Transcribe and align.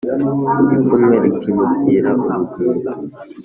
ipfunwe 0.75 1.15
rikimukira 1.23 2.09
urugwiro 2.21 2.91